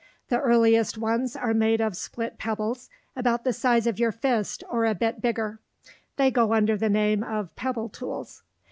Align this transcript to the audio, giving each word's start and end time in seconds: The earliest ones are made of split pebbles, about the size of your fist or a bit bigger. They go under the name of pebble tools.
The 0.29 0.39
earliest 0.39 0.97
ones 0.97 1.35
are 1.35 1.53
made 1.53 1.79
of 1.79 1.95
split 1.95 2.39
pebbles, 2.39 2.89
about 3.15 3.43
the 3.43 3.53
size 3.53 3.85
of 3.85 3.99
your 3.99 4.11
fist 4.11 4.63
or 4.67 4.83
a 4.85 4.95
bit 4.95 5.21
bigger. 5.21 5.59
They 6.17 6.31
go 6.31 6.55
under 6.55 6.75
the 6.75 6.89
name 6.89 7.21
of 7.21 7.55
pebble 7.55 7.87
tools. 7.89 8.41